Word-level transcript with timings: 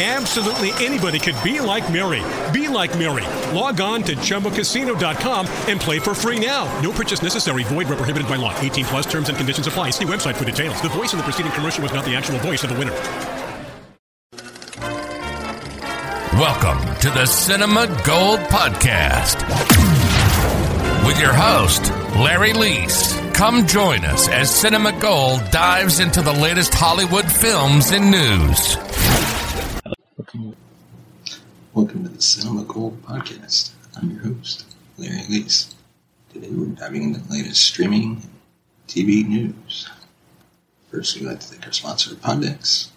Absolutely 0.00 0.70
anybody 0.74 1.18
could 1.18 1.34
be 1.42 1.58
like 1.58 1.92
Mary. 1.92 2.22
Be 2.52 2.68
like 2.68 2.96
Mary. 2.96 3.26
Log 3.52 3.80
on 3.80 4.04
to 4.04 4.14
ChumbaCasino.com 4.14 5.48
and 5.66 5.80
play 5.80 5.98
for 5.98 6.14
free 6.14 6.38
now. 6.38 6.66
No 6.80 6.92
purchase 6.92 7.20
necessary. 7.20 7.64
Void 7.64 7.88
where 7.88 7.96
prohibited 7.96 8.28
by 8.28 8.36
law. 8.36 8.56
18 8.60 8.84
plus 8.84 9.06
terms 9.06 9.28
and 9.28 9.36
conditions 9.36 9.66
apply. 9.66 9.90
See 9.90 10.04
website 10.04 10.36
for 10.36 10.44
details. 10.44 10.80
The 10.82 10.88
voice 10.88 11.12
in 11.14 11.16
the 11.18 11.24
preceding 11.24 11.50
commercial 11.50 11.82
was 11.82 11.92
not 11.92 12.04
the 12.04 12.14
actual 12.14 12.38
voice 12.38 12.62
of 12.62 12.70
the 12.70 12.78
winner. 12.78 12.92
Welcome 16.38 16.94
to 17.00 17.10
the 17.10 17.26
Cinema 17.26 17.88
Gold 18.06 18.38
Podcast 18.38 19.42
with 21.04 21.18
your 21.18 21.32
host, 21.32 21.90
Larry 22.14 22.52
Leese. 22.52 23.34
Come 23.34 23.66
join 23.66 24.04
us 24.04 24.28
as 24.28 24.54
Cinema 24.54 24.92
Gold 25.00 25.42
dives 25.50 25.98
into 25.98 26.22
the 26.22 26.32
latest 26.32 26.72
Hollywood 26.72 27.30
films 27.32 27.90
and 27.90 28.12
news. 28.12 28.76
Welcome 31.78 32.02
to 32.02 32.08
the 32.08 32.20
Cinema 32.20 32.64
Gold 32.64 33.00
Podcast. 33.04 33.70
I'm 33.94 34.10
your 34.10 34.34
host, 34.34 34.66
Larry 34.96 35.22
Leese. 35.30 35.76
Today 36.32 36.48
we're 36.50 36.66
diving 36.74 37.04
into 37.04 37.20
the 37.20 37.32
latest 37.32 37.62
streaming 37.62 38.20
and 38.20 38.30
TV 38.88 39.24
news. 39.24 39.88
First, 40.90 41.14
we'd 41.14 41.26
like 41.26 41.38
to 41.38 41.46
thank 41.46 41.64
our 41.64 41.72
sponsor, 41.72 42.16
Pondex. 42.16 42.90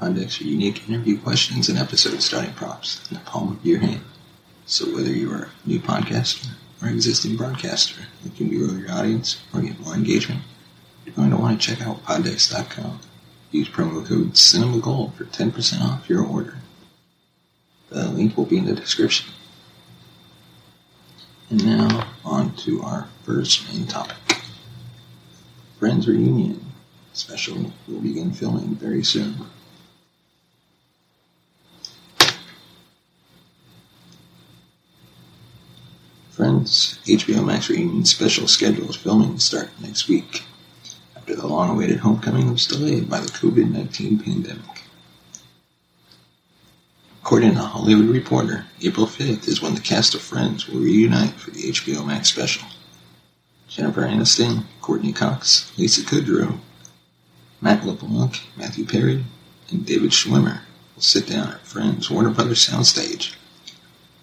Pondex 0.00 0.40
are 0.40 0.44
unique 0.44 0.88
interview 0.88 1.16
questions 1.16 1.68
and 1.68 1.78
episode 1.78 2.20
starting 2.20 2.54
prompts 2.54 3.08
in 3.08 3.16
the 3.16 3.22
palm 3.22 3.52
of 3.52 3.64
your 3.64 3.78
hand. 3.78 4.02
So 4.66 4.86
whether 4.86 5.12
you 5.12 5.30
are 5.30 5.44
a 5.64 5.68
new 5.68 5.78
podcaster 5.78 6.48
or 6.82 6.88
existing 6.88 7.36
broadcaster 7.36 8.02
looking 8.24 8.50
to 8.50 8.66
grow 8.66 8.76
your 8.76 8.90
audience 8.90 9.40
or 9.54 9.60
get 9.60 9.78
more 9.78 9.94
engagement, 9.94 10.42
you're 11.06 11.14
going 11.14 11.30
to 11.30 11.36
want 11.36 11.60
to 11.60 11.68
check 11.68 11.86
out 11.86 12.02
Pondex.com. 12.02 12.98
Use 13.50 13.68
promo 13.68 14.06
code 14.06 14.34
CinemaGold 14.34 15.14
for 15.14 15.24
10% 15.24 15.80
off 15.82 16.08
your 16.08 16.24
order. 16.24 16.58
The 17.88 18.08
link 18.08 18.36
will 18.36 18.46
be 18.46 18.58
in 18.58 18.66
the 18.66 18.74
description. 18.74 19.32
And 21.50 21.66
now, 21.66 22.06
on 22.24 22.54
to 22.58 22.80
our 22.82 23.08
first 23.24 23.72
main 23.72 23.88
topic. 23.88 24.16
Friends 25.80 26.06
Reunion 26.06 26.64
special 27.12 27.72
will 27.88 28.00
begin 28.00 28.32
filming 28.32 28.76
very 28.76 29.02
soon. 29.02 29.34
Friends 36.30 37.00
HBO 37.04 37.44
Max 37.44 37.68
Reunion 37.68 38.04
special 38.04 38.46
schedule 38.46 38.88
is 38.88 38.96
filming 38.96 39.40
start 39.40 39.70
next 39.80 40.06
week 40.06 40.44
after 41.30 41.42
the 41.42 41.46
long 41.46 41.70
awaited 41.70 42.00
homecoming 42.00 42.50
was 42.50 42.66
delayed 42.66 43.08
by 43.08 43.20
the 43.20 43.28
COVID 43.28 43.70
19 43.70 44.18
pandemic. 44.18 44.82
According 47.22 47.54
to 47.54 47.60
Hollywood 47.60 48.08
Reporter, 48.08 48.66
April 48.82 49.06
5th 49.06 49.46
is 49.46 49.62
when 49.62 49.76
the 49.76 49.80
cast 49.80 50.12
of 50.16 50.22
Friends 50.22 50.66
will 50.66 50.80
reunite 50.80 51.34
for 51.34 51.52
the 51.52 51.70
HBO 51.70 52.04
Max 52.04 52.30
special. 52.30 52.66
Jennifer 53.68 54.00
Aniston, 54.00 54.64
Courteney 54.80 55.12
Cox, 55.12 55.70
Lisa 55.78 56.00
Kudrow, 56.00 56.58
Matt 57.60 57.86
LeBlanc, 57.86 58.40
Matthew 58.56 58.84
Perry, 58.84 59.24
and 59.70 59.86
David 59.86 60.10
Schwimmer 60.10 60.62
will 60.96 61.02
sit 61.02 61.28
down 61.28 61.52
at 61.52 61.64
Friends 61.64 62.10
Warner 62.10 62.30
Brothers 62.30 62.66
soundstage 62.68 63.36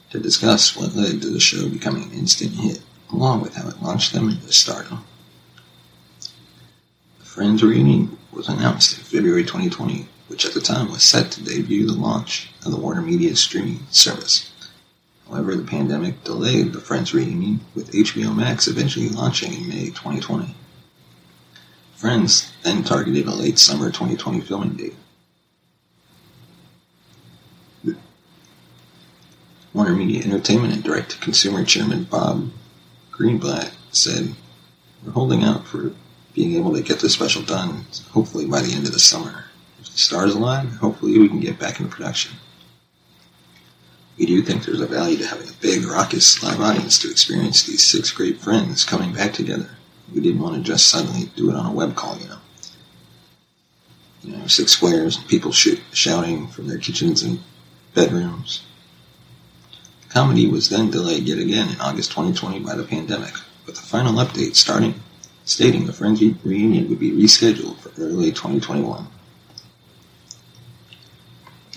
to 0.09 0.19
discuss 0.19 0.75
what 0.75 0.93
led 0.93 1.21
to 1.21 1.29
the 1.29 1.39
show 1.39 1.69
becoming 1.69 2.03
an 2.03 2.19
instant 2.19 2.51
hit, 2.51 2.81
along 3.13 3.43
with 3.43 3.55
how 3.55 3.69
it 3.69 3.81
launched 3.81 4.11
them 4.11 4.27
into 4.27 4.51
stardom. 4.51 5.05
Friends 7.37 7.61
reunion 7.61 8.17
was 8.31 8.49
announced 8.49 8.97
in 8.97 9.03
February 9.03 9.43
2020, 9.43 10.07
which 10.27 10.43
at 10.43 10.55
the 10.55 10.59
time 10.59 10.89
was 10.89 11.03
set 11.03 11.29
to 11.31 11.43
debut 11.43 11.85
the 11.85 11.93
launch 11.93 12.49
of 12.65 12.71
the 12.71 12.79
Warner 12.79 13.03
Media 13.03 13.35
streaming 13.35 13.85
service. 13.91 14.51
However, 15.29 15.55
the 15.55 15.63
pandemic 15.63 16.23
delayed 16.23 16.73
the 16.73 16.81
Friends 16.81 17.13
reunion, 17.13 17.59
with 17.75 17.91
HBO 17.91 18.35
Max 18.35 18.67
eventually 18.67 19.09
launching 19.09 19.53
in 19.53 19.69
May 19.69 19.89
2020. 19.89 20.55
Friends 21.93 22.51
then 22.63 22.83
targeted 22.83 23.27
a 23.27 23.35
late 23.35 23.59
summer 23.59 23.91
2020 23.91 24.41
filming 24.41 24.75
date. 24.75 24.95
Warner 29.75 29.93
Media 29.93 30.23
Entertainment 30.23 30.73
and 30.73 30.83
Direct 30.83 31.11
to 31.11 31.19
Consumer 31.19 31.63
Chairman 31.63 32.05
Bob 32.05 32.49
Greenblatt 33.11 33.73
said, 33.91 34.33
We're 35.05 35.11
holding 35.11 35.43
out 35.43 35.67
for 35.67 35.91
being 36.37 36.55
able 36.55 36.71
to 36.71 36.83
get 36.83 36.99
this 36.99 37.13
special 37.13 37.41
done, 37.41 37.83
hopefully 38.11 38.45
by 38.45 38.61
the 38.61 38.71
end 38.71 38.85
of 38.85 38.93
the 38.93 38.99
summer. 38.99 39.45
If 39.81 39.91
the 39.91 39.97
stars 39.97 40.35
align, 40.35 40.67
hopefully 40.67 41.17
we 41.17 41.27
can 41.27 41.39
get 41.39 41.57
back 41.57 41.79
into 41.79 41.91
production. 41.91 42.37
We 44.19 44.27
do 44.27 44.43
think 44.43 44.63
there's 44.63 44.79
a 44.79 44.85
value 44.85 45.17
to 45.17 45.25
having 45.25 45.49
a 45.49 45.61
big, 45.61 45.83
raucous 45.83 46.43
live 46.43 46.61
audience 46.61 46.99
to 46.99 47.09
experience 47.09 47.63
these 47.63 47.83
six 47.83 48.11
great 48.11 48.39
friends 48.39 48.83
coming 48.83 49.15
back 49.15 49.33
together. 49.33 49.67
We 50.13 50.21
didn't 50.21 50.39
want 50.39 50.55
to 50.55 50.61
just 50.61 50.87
suddenly 50.87 51.31
do 51.35 51.49
it 51.49 51.55
on 51.55 51.65
a 51.65 51.73
web 51.73 51.95
call, 51.95 52.19
you 52.19 52.27
know. 52.27 52.37
You 54.21 54.37
know, 54.37 54.45
six 54.45 54.73
squares, 54.73 55.17
people 55.17 55.51
sh- 55.51 55.81
shouting 55.91 56.49
from 56.49 56.67
their 56.67 56.77
kitchens 56.77 57.23
and 57.23 57.39
bedrooms. 57.95 58.63
Comedy 60.09 60.47
was 60.47 60.69
then 60.69 60.91
delayed 60.91 61.23
yet 61.23 61.39
again 61.39 61.69
in 61.69 61.81
August 61.81 62.11
2020 62.11 62.59
by 62.59 62.75
the 62.75 62.83
pandemic, 62.83 63.33
with 63.65 63.75
the 63.75 63.81
final 63.81 64.13
update 64.13 64.55
starting 64.55 65.01
stating 65.47 65.85
the 65.85 65.93
Friends 65.93 66.21
reunion 66.43 66.89
would 66.89 66.99
be 66.99 67.11
rescheduled 67.11 67.77
for 67.79 67.89
early 68.01 68.31
2021. 68.31 69.07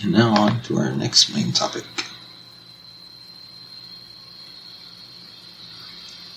And 0.02 0.12
now 0.12 0.34
on 0.34 0.60
to 0.62 0.78
our 0.78 0.90
next 0.90 1.32
main 1.32 1.52
topic. 1.52 1.84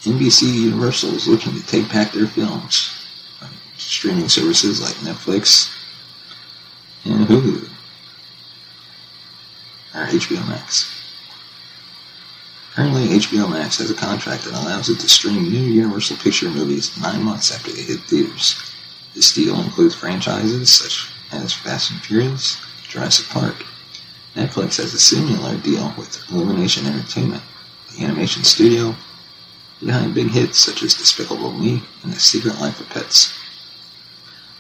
NBC 0.03 0.44
Universal 0.44 1.15
is 1.15 1.27
looking 1.27 1.53
to 1.53 1.65
take 1.65 1.89
back 1.91 2.12
their 2.12 2.27
films. 2.27 2.94
On 3.41 3.50
streaming 3.77 4.30
services 4.30 4.80
like 4.80 4.94
Netflix 4.97 5.74
and 7.06 7.25
Hulu. 7.25 7.68
or 9.95 10.06
HBO 10.06 10.47
Max. 10.47 11.03
Currently, 12.75 13.20
HBO 13.20 13.48
Max 13.52 13.78
has 13.78 13.92
a 13.92 13.94
contract 13.94 14.46
that 14.46 14.54
allows 14.54 14.90
it 14.90 15.00
to 15.00 15.08
stream 15.08 15.44
new 15.44 15.60
Universal 15.60 16.18
Picture 16.18 16.50
movies 16.50 17.00
nine 17.00 17.22
months 17.22 17.54
after 17.54 17.72
they 17.72 17.84
hit 17.84 18.00
theaters. 18.02 18.74
This 19.14 19.31
deal 19.31 19.62
includes 19.62 19.94
franchises 19.94 20.74
such 20.74 21.08
as 21.31 21.54
Fast 21.54 21.92
and 21.92 22.02
Furious, 22.02 22.58
Jurassic 22.88 23.28
Park. 23.28 23.64
Netflix 24.36 24.78
has 24.78 24.92
a 24.96 25.00
similar 25.00 25.56
deal 25.58 25.94
with 26.00 26.28
Illumination 26.31 26.88
Entertainment, 26.88 27.44
the 27.96 28.04
animation 28.04 28.44
studio 28.44 28.96
behind 29.80 30.16
big 30.16 30.31
hits 30.31 30.58
such 30.58 30.81
as 30.81 30.96
Despicable 30.96 31.52
Me 31.52 31.84
and 32.02 32.12
The 32.12 32.19
Secret 32.19 32.60
Life 32.60 32.80
of 32.80 32.90
Pets. 32.90 33.38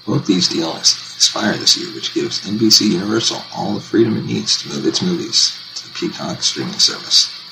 Both 0.05 0.27
these 0.27 0.47
deals 0.47 1.15
expire 1.15 1.57
this 1.57 1.77
year, 1.77 1.91
which 1.95 2.13
gives 2.13 2.41
NBC 2.41 2.91
Universal 2.91 3.41
all 3.55 3.73
the 3.73 3.81
freedom 3.81 4.17
it 4.17 4.25
needs 4.25 4.61
to 4.61 4.69
move 4.69 4.85
its 4.85 5.01
movies 5.01 5.57
to 5.73 5.87
the 5.87 5.93
Peacock 5.95 6.43
streaming 6.43 6.77
service. 6.77 7.42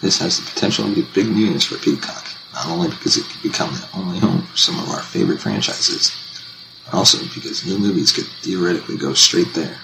This 0.00 0.18
has 0.18 0.38
the 0.38 0.50
potential 0.50 0.86
to 0.86 0.94
be 0.94 1.02
big 1.14 1.28
news 1.28 1.64
for 1.64 1.76
Peacock, 1.76 2.26
not 2.54 2.66
only 2.66 2.88
because 2.88 3.16
it 3.18 3.24
could 3.24 3.42
become 3.42 3.74
the 3.74 3.88
only 3.94 4.18
home 4.18 4.42
for 4.42 4.56
some 4.56 4.78
of 4.78 4.88
our 4.88 5.02
favorite 5.02 5.40
franchises, 5.40 6.12
but 6.84 6.94
also 6.94 7.18
because 7.34 7.66
new 7.66 7.78
movies 7.78 8.12
could 8.12 8.26
theoretically 8.42 8.96
go 8.96 9.12
straight 9.12 9.52
there. 9.54 9.76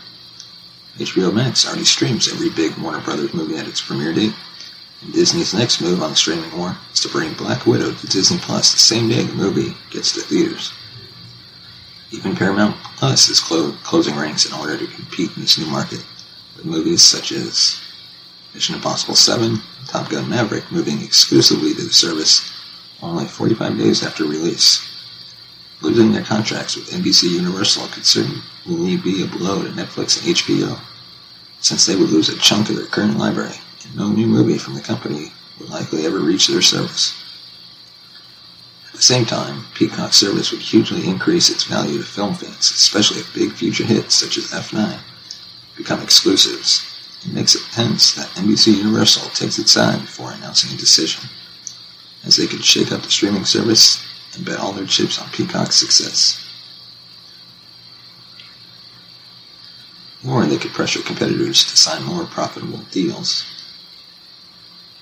HBO 0.97 1.33
Max 1.33 1.67
already 1.67 1.85
streams 1.85 2.33
every 2.33 2.49
big 2.49 2.79
Warner 2.79 3.03
Brothers 3.03 3.35
movie 3.35 3.59
at 3.59 3.69
its 3.69 3.83
premiere 3.83 4.15
date, 4.15 4.33
and 5.03 5.13
Disney's 5.13 5.53
next 5.53 5.83
move 5.83 6.03
on 6.03 6.11
the 6.11 6.17
streaming 6.17 6.57
war 6.57 6.79
is 6.95 7.01
to 7.01 7.09
bring 7.09 7.35
Black 7.35 7.67
Widow 7.67 7.93
to 7.93 8.07
Disney 8.07 8.39
Plus 8.39 8.73
the 8.73 8.79
same 8.79 9.11
day 9.11 9.23
the 9.23 9.35
movie 9.35 9.77
gets 9.91 10.13
to 10.13 10.21
theaters. 10.21 10.73
Even 12.11 12.35
Paramount 12.35 12.77
Plus 12.97 13.29
is 13.29 13.41
clo- 13.41 13.77
closing 13.83 14.17
ranks 14.17 14.47
in 14.47 14.55
order 14.55 14.79
to 14.79 14.87
compete 14.87 15.37
in 15.37 15.43
this 15.43 15.59
new 15.59 15.67
market, 15.67 16.03
with 16.57 16.65
movies 16.65 17.03
such 17.03 17.33
as 17.33 17.83
Mission 18.57 18.75
Impossible 18.75 19.15
7, 19.15 19.61
Top 19.87 20.09
Gun 20.09 20.31
Maverick 20.31 20.73
moving 20.73 21.03
exclusively 21.03 21.75
to 21.75 21.83
the 21.83 21.93
service 21.93 22.51
only 23.03 23.27
45 23.27 23.77
days 23.77 24.03
after 24.03 24.25
release. 24.25 24.83
Losing 25.83 26.11
their 26.11 26.25
contracts 26.25 26.75
with 26.75 26.89
NBC 26.89 27.25
Universal 27.25 27.89
could 27.89 28.07
certainly 28.07 28.97
be 28.97 29.23
a 29.23 29.27
blow 29.27 29.63
to 29.63 29.69
Netflix 29.69 30.25
and 30.25 30.35
HBO, 30.35 30.81
since 31.61 31.85
they 31.85 31.97
would 31.97 32.09
lose 32.09 32.31
a 32.31 32.39
chunk 32.39 32.71
of 32.71 32.77
their 32.77 32.87
current 32.87 33.19
library, 33.19 33.57
and 33.85 33.95
no 33.95 34.09
new 34.09 34.27
movie 34.27 34.57
from 34.57 34.73
the 34.73 34.81
company 34.81 35.31
would 35.61 35.69
likely 35.69 36.07
ever 36.07 36.21
reach 36.21 36.47
their 36.47 36.63
service. 36.63 37.15
At 38.87 38.95
the 38.95 39.03
same 39.03 39.27
time, 39.27 39.67
Peacock's 39.75 40.17
service 40.17 40.51
would 40.51 40.63
hugely 40.63 41.07
increase 41.07 41.51
its 41.51 41.65
value 41.65 41.99
to 41.99 42.05
film 42.05 42.33
fans, 42.33 42.71
especially 42.71 43.19
if 43.19 43.35
big 43.35 43.53
future 43.53 43.85
hits 43.85 44.15
such 44.15 44.39
as 44.39 44.47
F9 44.47 44.99
become 45.77 46.01
exclusives 46.01 46.96
it 47.25 47.33
makes 47.33 47.55
it 47.55 47.63
tense 47.73 48.15
that 48.15 48.29
NBC 48.31 48.77
Universal 48.77 49.31
takes 49.31 49.59
its 49.59 49.75
time 49.75 50.01
before 50.01 50.33
announcing 50.33 50.73
a 50.73 50.79
decision, 50.79 51.29
as 52.25 52.37
they 52.37 52.47
could 52.47 52.65
shake 52.65 52.93
up 52.93 53.03
the 53.03 53.11
streaming 53.11 53.45
service 53.45 54.05
and 54.35 54.45
bet 54.45 54.59
all 54.59 54.73
their 54.73 54.87
chips 54.87 55.21
on 55.21 55.29
Peacock's 55.31 55.77
success. 55.77 56.43
Or 60.27 60.45
they 60.45 60.59
could 60.59 60.73
pressure 60.73 61.03
competitors 61.03 61.65
to 61.65 61.77
sign 61.77 62.03
more 62.03 62.25
profitable 62.25 62.81
deals. 62.91 63.45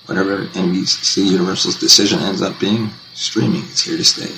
Whatever 0.05 0.45
NBC 0.47 1.25
Universal's 1.25 1.79
decision 1.79 2.19
ends 2.19 2.41
up 2.41 2.59
being, 2.59 2.91
streaming 3.13 3.63
is 3.63 3.81
here 3.81 3.97
to 3.97 4.03
stay, 4.03 4.31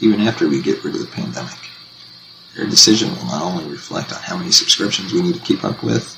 even 0.00 0.20
after 0.20 0.48
we 0.48 0.62
get 0.62 0.82
rid 0.84 0.94
of 0.94 1.00
the 1.00 1.08
pandemic. 1.08 1.58
Their 2.56 2.66
decision 2.66 3.14
will 3.14 3.26
not 3.26 3.42
only 3.42 3.64
reflect 3.64 4.12
on 4.12 4.20
how 4.20 4.36
many 4.36 4.50
subscriptions 4.50 5.12
we 5.12 5.22
need 5.22 5.34
to 5.34 5.40
keep 5.40 5.64
up 5.64 5.82
with, 5.82 6.17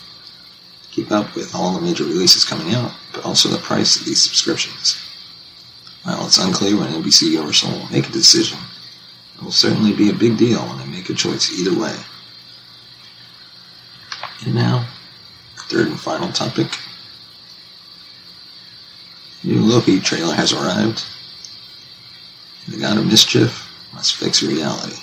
keep 0.90 1.10
up 1.12 1.34
with 1.34 1.54
all 1.54 1.72
the 1.72 1.80
major 1.80 2.04
releases 2.04 2.44
coming 2.44 2.74
out, 2.74 2.92
but 3.12 3.24
also 3.24 3.48
the 3.48 3.58
price 3.58 3.98
of 3.98 4.06
these 4.06 4.20
subscriptions. 4.20 5.00
While 6.02 6.26
it's 6.26 6.38
unclear 6.38 6.76
when 6.76 6.88
NBC 6.88 7.30
Universal 7.30 7.70
will 7.70 7.90
make 7.90 8.08
a 8.08 8.12
decision, 8.12 8.58
it 9.36 9.42
will 9.42 9.52
certainly 9.52 9.92
be 9.92 10.10
a 10.10 10.14
big 10.14 10.36
deal 10.38 10.60
when 10.60 10.78
they 10.78 10.86
make 10.86 11.10
a 11.10 11.14
choice 11.14 11.52
either 11.52 11.78
way. 11.78 11.94
And 14.44 14.54
now, 14.54 14.86
third 15.68 15.88
and 15.88 16.00
final 16.00 16.32
topic. 16.32 16.68
new 19.44 19.60
Loki 19.60 20.00
trailer 20.00 20.34
has 20.34 20.52
arrived. 20.52 21.04
The 22.68 22.78
God 22.78 22.98
of 22.98 23.06
Mischief 23.06 23.68
must 23.92 24.16
fix 24.16 24.42
reality. 24.42 24.96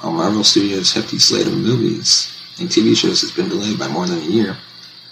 While 0.00 0.12
Marvel 0.12 0.44
Studios' 0.44 0.92
hefty 0.92 1.18
slate 1.18 1.46
of 1.46 1.54
movies 1.56 2.41
and 2.58 2.68
TV 2.68 2.96
shows 2.96 3.20
has 3.22 3.30
been 3.30 3.48
delayed 3.48 3.78
by 3.78 3.88
more 3.88 4.06
than 4.06 4.18
a 4.18 4.30
year, 4.30 4.56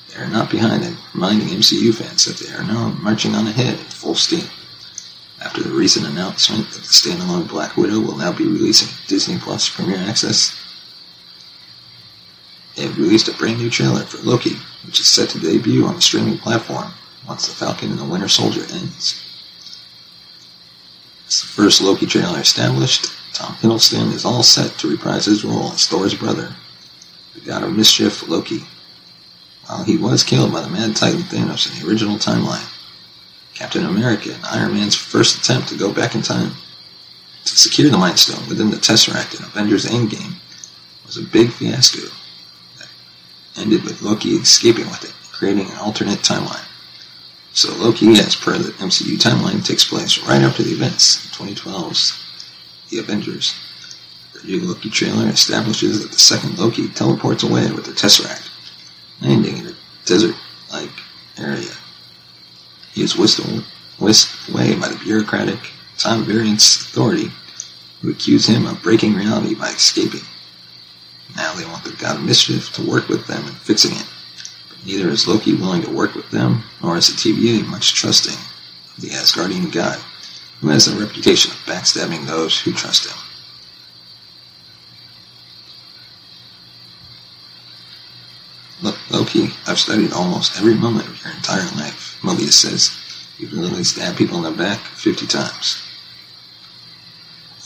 they 0.09 0.21
are 0.23 0.29
not 0.29 0.51
behind 0.51 0.85
in 0.85 0.97
reminding 1.15 1.49
MCU 1.49 1.95
fans 1.95 2.25
that 2.25 2.37
they 2.37 2.53
are 2.53 2.65
now 2.65 2.89
marching 3.01 3.35
on 3.35 3.47
ahead 3.47 3.79
in 3.79 3.85
full 3.87 4.15
steam. 4.15 4.49
After 5.41 5.63
the 5.63 5.71
recent 5.71 6.07
announcement 6.07 6.71
that 6.71 6.83
the 6.83 6.89
standalone 6.89 7.49
Black 7.49 7.77
Widow 7.77 8.01
will 8.01 8.17
now 8.17 8.33
be 8.33 8.45
releasing 8.45 8.89
Disney 9.07 9.39
Plus 9.39 9.69
Premier 9.69 9.97
Access, 9.97 10.55
they 12.77 12.83
have 12.83 12.99
released 12.99 13.29
a 13.29 13.33
brand 13.33 13.59
new 13.59 13.71
trailer 13.71 14.03
for 14.03 14.19
Loki, 14.19 14.57
which 14.85 15.01
is 15.01 15.07
set 15.07 15.31
to 15.31 15.41
debut 15.41 15.87
on 15.87 15.97
the 15.97 16.03
streaming 16.03 16.39
platform 16.39 16.93
once 17.27 17.47
The 17.47 17.55
Falcon 17.55 17.91
and 17.91 17.99
the 17.99 18.05
Winter 18.05 18.29
Soldier 18.29 18.63
ends. 18.73 19.25
As 21.27 21.41
the 21.41 21.47
first 21.47 21.81
Loki 21.81 22.07
trailer 22.07 22.41
established, 22.41 23.13
Tom 23.33 23.55
Hiddleston 23.57 24.13
is 24.13 24.25
all 24.25 24.43
set 24.43 24.73
to 24.79 24.91
reprise 24.91 25.27
his 25.27 25.45
role 25.45 25.73
as 25.73 25.87
Thor's 25.87 26.15
brother 26.15 26.55
the 27.35 27.41
god 27.41 27.63
of 27.63 27.77
mischief, 27.77 28.29
Loki. 28.29 28.65
While 29.67 29.85
he 29.85 29.97
was 29.97 30.25
killed 30.25 30.53
by 30.53 30.63
the 30.63 30.69
Mad 30.69 30.97
Titan 30.97 31.21
Thanos 31.21 31.71
in 31.71 31.81
the 31.81 31.89
original 31.89 32.17
timeline, 32.17 32.67
Captain 33.55 33.85
America 33.85 34.33
and 34.33 34.45
Iron 34.47 34.75
Man's 34.75 34.97
first 34.97 35.39
attempt 35.39 35.69
to 35.69 35.79
go 35.79 35.93
back 35.93 36.15
in 36.15 36.23
time 36.23 36.53
to 37.45 37.57
secure 37.57 37.91
the 37.91 37.99
Mind 37.99 38.19
Stone 38.19 38.49
within 38.49 38.71
the 38.71 38.77
Tesseract 38.77 39.39
in 39.39 39.45
Avengers 39.45 39.87
Endgame 39.87 40.35
was 41.07 41.17
a 41.17 41.23
big 41.23 41.51
fiasco 41.53 42.09
that 42.79 42.89
ended 43.57 43.85
with 43.85 44.03
Loki 44.03 44.31
escaping 44.31 44.87
with 44.87 45.05
it, 45.05 45.13
creating 45.33 45.71
an 45.71 45.79
alternate 45.79 46.21
timeline. 46.21 46.67
So 47.53 47.75
Loki, 47.75 48.13
as 48.13 48.37
per 48.37 48.57
the 48.57 48.71
MCU 48.73 49.19
timeline, 49.19 49.65
takes 49.65 49.85
place 49.85 50.19
right 50.27 50.43
after 50.43 50.63
the 50.63 50.71
events 50.71 51.25
in 51.25 51.47
2012's 51.47 52.17
The 52.91 52.99
Avengers. 52.99 53.55
The 54.45 54.59
Loki 54.61 54.89
trailer 54.89 55.29
establishes 55.29 56.03
that 56.03 56.13
the 56.13 56.19
second 56.19 56.59
Loki 56.59 56.89
teleports 56.89 57.43
away 57.43 57.71
with 57.73 57.85
the 57.85 57.93
Tesseract, 57.93 58.49
landing 59.21 59.59
in 59.59 59.67
a 59.67 59.75
desert-like 60.07 60.91
area. 61.39 61.73
He 62.93 63.03
is 63.03 63.17
whisked, 63.17 63.47
whisked 63.99 64.49
away 64.49 64.75
by 64.75 64.89
the 64.89 64.99
bureaucratic 65.05 65.59
time 65.99 66.25
variance 66.25 66.81
authority 66.81 67.31
who 68.01 68.11
accuse 68.11 68.47
him 68.47 68.67
of 68.67 68.83
breaking 68.83 69.15
reality 69.15 69.55
by 69.55 69.69
escaping. 69.69 70.25
Now 71.37 71.55
they 71.55 71.67
want 71.67 71.85
the 71.85 71.93
God 71.93 72.17
of 72.17 72.23
Mischief 72.23 72.73
to 72.73 72.83
work 72.83 73.09
with 73.09 73.27
them 73.27 73.47
in 73.47 73.53
fixing 73.53 73.93
it. 73.93 74.07
But 74.69 74.87
neither 74.87 75.09
is 75.11 75.29
Loki 75.29 75.55
willing 75.55 75.83
to 75.83 75.91
work 75.91 76.15
with 76.15 76.31
them, 76.31 76.63
nor 76.83 76.97
is 76.97 77.09
the 77.09 77.13
TVA 77.13 77.67
much 77.67 77.95
trusting 77.95 78.39
of 78.97 79.03
the 79.03 79.11
Asgardian 79.11 79.71
god, 79.71 79.99
who 80.61 80.69
has 80.69 80.89
a 80.89 80.99
reputation 80.99 81.51
of 81.53 81.59
backstabbing 81.59 82.27
those 82.27 82.59
who 82.59 82.73
trust 82.73 83.09
him. 83.09 83.17
Look, 88.83 88.97
Loki, 89.11 89.49
I've 89.71 89.79
studied 89.79 90.13
almost 90.13 90.59
every 90.59 90.75
moment 90.75 91.07
of 91.07 91.23
your 91.23 91.33
entire 91.33 91.63
life, 91.79 92.19
Mobius 92.23 92.55
says. 92.55 92.91
You've 93.39 93.53
literally 93.53 93.85
stabbed 93.85 94.19
people 94.19 94.37
in 94.39 94.43
the 94.43 94.51
back 94.51 94.81
50 94.81 95.29
times. 95.29 95.81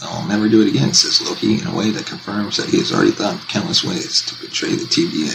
I'll 0.02 0.28
never 0.28 0.50
do 0.50 0.60
it 0.60 0.68
again, 0.68 0.92
says 0.92 1.26
Loki, 1.26 1.62
in 1.62 1.66
a 1.66 1.74
way 1.74 1.88
that 1.92 2.04
confirms 2.04 2.58
that 2.58 2.68
he 2.68 2.76
has 2.76 2.92
already 2.92 3.10
thought 3.10 3.36
of 3.36 3.48
countless 3.48 3.82
ways 3.82 4.20
to 4.20 4.38
betray 4.38 4.74
the 4.74 4.84
TVA. 4.84 5.32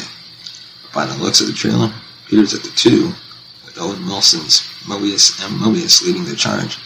By 0.94 1.08
the 1.08 1.18
looks 1.18 1.42
of 1.42 1.48
the 1.48 1.54
trailer, 1.54 1.92
Peter's 2.28 2.54
at 2.54 2.62
the 2.62 2.70
two, 2.70 3.14
with 3.66 3.80
Owen 3.80 4.06
Wilson's 4.06 4.62
Mobius 4.86 5.44
and 5.44 5.60
Mobius 5.60 6.06
leading 6.06 6.26
the 6.26 6.36
charge, 6.36 6.78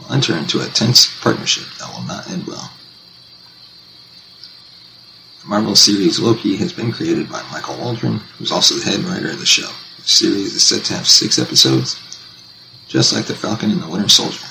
will 0.00 0.12
enter 0.12 0.36
into 0.36 0.60
a 0.60 0.66
tense 0.66 1.06
partnership 1.20 1.66
that 1.78 1.94
will 1.94 2.02
not 2.02 2.28
end 2.28 2.48
well. 2.48 2.72
Marvel 5.46 5.74
series 5.74 6.20
Loki 6.20 6.56
has 6.56 6.72
been 6.72 6.92
created 6.92 7.30
by 7.30 7.42
Michael 7.50 7.78
Waldron, 7.78 8.18
who's 8.36 8.52
also 8.52 8.74
the 8.74 8.84
head 8.84 9.00
writer 9.00 9.30
of 9.30 9.38
the 9.38 9.46
show. 9.46 9.68
The 9.96 10.08
series 10.08 10.54
is 10.54 10.62
set 10.62 10.84
to 10.84 10.94
have 10.94 11.08
six 11.08 11.38
episodes, 11.38 11.98
just 12.88 13.14
like 13.14 13.24
The 13.24 13.34
Falcon 13.34 13.70
and 13.70 13.82
the 13.82 13.88
Winter 13.88 14.08
Soldier. 14.08 14.46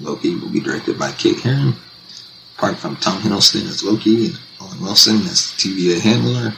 Loki 0.00 0.34
will 0.34 0.50
be 0.50 0.60
directed 0.60 0.98
by 0.98 1.12
Kate 1.12 1.38
Herron. 1.38 1.74
Apart 2.58 2.76
from 2.76 2.96
Tom 2.96 3.20
Hiddleston 3.22 3.68
as 3.68 3.84
Loki 3.84 4.26
and 4.26 4.38
Owen 4.60 4.80
Wilson 4.80 5.16
as 5.26 5.52
the 5.52 5.62
TVA 5.62 6.00
handler, 6.00 6.50
the 6.50 6.56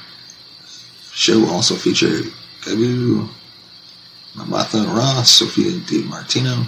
show 1.12 1.38
will 1.38 1.50
also 1.50 1.75
feature 1.75 2.23
Gugu, 2.62 3.28
Mabatha 4.35 4.87
Ross, 4.95 5.31
Sophia 5.31 5.78
Di 5.81 6.02
Martino, 6.05 6.66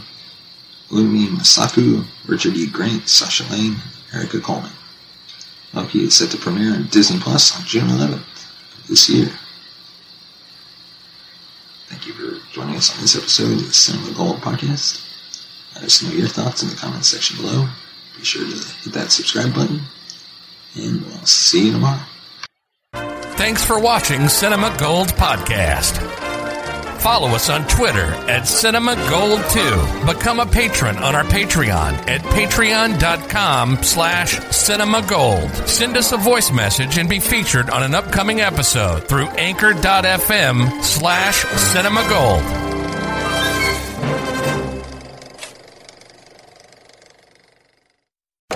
Wunmi 0.91 1.29
Mosaku, 1.29 2.05
Richard 2.27 2.57
E. 2.57 2.67
Grant, 2.67 3.09
Sasha 3.09 3.45
Lane, 3.53 3.77
Erika 4.13 4.41
Coleman. 4.41 4.73
Loki 5.75 6.05
is 6.05 6.17
set 6.17 6.31
to 6.31 6.37
premiere 6.39 6.75
on 6.75 6.87
Disney 6.87 7.19
Plus 7.21 7.57
on 7.59 7.65
June 7.67 7.89
11th. 7.89 8.15
of 8.15 8.87
this 8.89 9.09
year. 9.09 9.31
Thank 11.89 12.07
you 12.07 12.13
for 12.13 12.41
joining 12.53 12.77
us 12.77 12.95
on 12.95 13.01
this 13.01 13.17
episode 13.17 13.53
of 13.53 13.67
the 13.67 13.73
Cinema 13.75 14.15
Gold 14.17 14.37
podcast. 14.41 15.05
Let 15.75 15.85
us 15.85 16.03
know 16.03 16.11
your 16.11 16.29
thoughts 16.29 16.63
in 16.63 16.69
the 16.69 16.77
comments 16.77 17.09
section 17.09 17.37
below. 17.37 17.69
Be 18.17 18.25
sure 18.25 18.45
to 18.45 18.51
hit 18.83 18.93
that 18.95 19.13
subscribe 19.13 19.55
button, 19.55 19.81
and 20.75 21.03
we'll 21.03 21.25
see 21.25 21.67
you 21.67 21.73
tomorrow. 21.73 22.01
Thanks 23.37 23.65
for 23.65 23.79
watching 23.79 24.29
Cinema 24.29 24.75
Gold 24.79 25.09
Podcast. 25.09 26.28
Follow 26.99 27.29
us 27.29 27.49
on 27.49 27.67
Twitter 27.69 28.05
at 28.29 28.47
Cinema 28.47 28.95
Gold 29.09 29.41
2. 29.51 30.07
Become 30.07 30.41
a 30.41 30.47
patron 30.47 30.97
on 30.99 31.15
our 31.15 31.25
Patreon 31.25 32.09
at 32.09 32.21
patreon.com 32.23 33.83
slash 33.83 34.39
cinema 34.51 35.05
gold. 35.09 35.51
Send 35.69 35.97
us 35.97 36.13
a 36.13 36.17
voice 36.17 36.51
message 36.51 36.99
and 36.99 37.09
be 37.09 37.21
featured 37.21 37.71
on 37.71 37.83
an 37.83 37.95
upcoming 37.95 38.41
episode 38.41 39.05
through 39.09 39.29
anchor.fm 39.29 40.83
slash 40.83 41.45
cinema 41.45 42.05
gold. 42.09 42.68